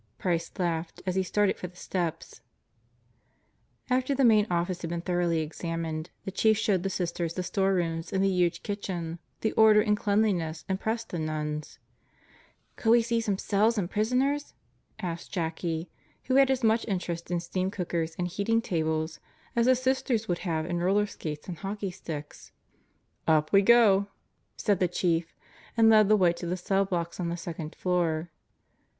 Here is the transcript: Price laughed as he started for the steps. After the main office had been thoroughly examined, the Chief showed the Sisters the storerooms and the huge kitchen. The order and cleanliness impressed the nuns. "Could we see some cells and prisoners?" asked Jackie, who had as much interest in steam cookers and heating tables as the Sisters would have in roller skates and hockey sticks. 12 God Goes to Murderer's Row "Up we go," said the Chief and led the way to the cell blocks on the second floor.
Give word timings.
Price 0.17 0.51
laughed 0.57 1.03
as 1.05 1.13
he 1.13 1.21
started 1.21 1.57
for 1.59 1.67
the 1.67 1.75
steps. 1.75 2.41
After 3.87 4.15
the 4.15 4.25
main 4.25 4.47
office 4.49 4.81
had 4.81 4.89
been 4.89 5.01
thoroughly 5.03 5.41
examined, 5.41 6.09
the 6.25 6.31
Chief 6.31 6.57
showed 6.57 6.81
the 6.81 6.89
Sisters 6.89 7.35
the 7.35 7.43
storerooms 7.43 8.11
and 8.11 8.23
the 8.23 8.29
huge 8.31 8.63
kitchen. 8.63 9.19
The 9.41 9.51
order 9.51 9.79
and 9.79 9.95
cleanliness 9.95 10.65
impressed 10.67 11.09
the 11.09 11.19
nuns. 11.19 11.77
"Could 12.77 12.89
we 12.89 13.03
see 13.03 13.21
some 13.21 13.37
cells 13.37 13.77
and 13.77 13.91
prisoners?" 13.91 14.55
asked 14.99 15.31
Jackie, 15.31 15.91
who 16.23 16.33
had 16.37 16.49
as 16.49 16.63
much 16.63 16.83
interest 16.87 17.29
in 17.29 17.39
steam 17.39 17.69
cookers 17.69 18.15
and 18.17 18.27
heating 18.27 18.59
tables 18.59 19.19
as 19.55 19.67
the 19.67 19.75
Sisters 19.75 20.27
would 20.27 20.39
have 20.39 20.65
in 20.65 20.79
roller 20.79 21.05
skates 21.05 21.47
and 21.47 21.59
hockey 21.59 21.91
sticks. 21.91 22.51
12 23.27 23.27
God 23.27 23.27
Goes 23.27 23.27
to 23.27 23.27
Murderer's 23.27 23.27
Row 23.27 23.37
"Up 23.37 23.53
we 23.53 23.61
go," 24.05 24.11
said 24.57 24.79
the 24.79 24.87
Chief 24.87 25.35
and 25.77 25.89
led 25.91 26.09
the 26.09 26.17
way 26.17 26.33
to 26.33 26.47
the 26.47 26.57
cell 26.57 26.85
blocks 26.85 27.19
on 27.19 27.29
the 27.29 27.37
second 27.37 27.75
floor. 27.75 28.31